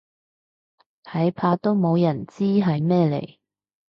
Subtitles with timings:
[1.03, 3.37] 睇怕都冇人知係咩嚟